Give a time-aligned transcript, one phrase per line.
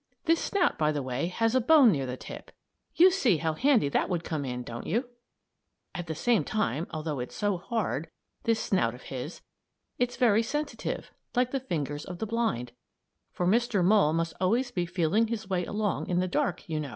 [0.25, 2.49] This snout, by the way, has a bone near the tip.
[2.95, 5.07] You see how handy that would come in, don't you?
[5.93, 8.09] At the same time, although it's so hard
[8.41, 9.41] this snout of his
[9.99, 12.71] it's very sensitive, like the fingers of the blind;
[13.31, 13.85] for Mr.
[13.85, 16.89] Mole must always be feeling his way along in the dark, you know.